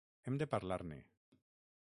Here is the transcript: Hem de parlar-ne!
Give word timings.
Hem 0.29 0.39
de 0.43 0.47
parlar-ne! 0.53 0.99